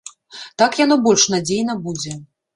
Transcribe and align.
Так 0.61 0.77
яно 0.83 0.97
больш 1.09 1.27
надзейна 1.35 1.79
будзе. 1.87 2.17